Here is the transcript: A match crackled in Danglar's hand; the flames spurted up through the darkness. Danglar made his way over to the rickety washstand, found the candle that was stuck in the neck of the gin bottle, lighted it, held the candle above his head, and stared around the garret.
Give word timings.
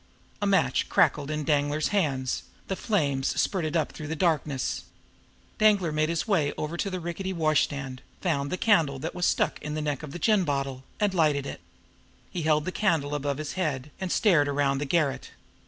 A 0.41 0.47
match 0.47 0.89
crackled 0.89 1.29
in 1.29 1.43
Danglar's 1.43 1.89
hand; 1.89 2.41
the 2.69 2.75
flames 2.75 3.39
spurted 3.39 3.77
up 3.77 3.91
through 3.91 4.07
the 4.07 4.15
darkness. 4.15 4.85
Danglar 5.59 5.91
made 5.91 6.09
his 6.09 6.27
way 6.27 6.51
over 6.57 6.75
to 6.75 6.89
the 6.89 6.99
rickety 6.99 7.31
washstand, 7.33 8.01
found 8.19 8.51
the 8.51 8.57
candle 8.57 8.97
that 8.97 9.13
was 9.13 9.27
stuck 9.27 9.61
in 9.61 9.75
the 9.75 9.79
neck 9.81 10.01
of 10.01 10.09
the 10.11 10.17
gin 10.17 10.43
bottle, 10.43 10.83
lighted 11.13 11.45
it, 11.45 11.61
held 12.33 12.65
the 12.65 12.71
candle 12.71 13.13
above 13.13 13.37
his 13.37 13.53
head, 13.53 13.91
and 14.01 14.11
stared 14.11 14.47
around 14.47 14.79
the 14.79 14.85
garret. 14.85 15.33